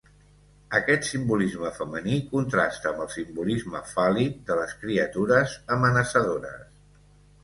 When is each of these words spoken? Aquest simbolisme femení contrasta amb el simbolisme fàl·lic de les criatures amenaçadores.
Aquest 0.77 1.03
simbolisme 1.07 1.69
femení 1.79 2.15
contrasta 2.31 2.89
amb 2.91 3.03
el 3.05 3.11
simbolisme 3.15 3.81
fàl·lic 3.91 4.39
de 4.47 4.57
les 4.61 4.73
criatures 4.85 5.53
amenaçadores. 5.77 6.65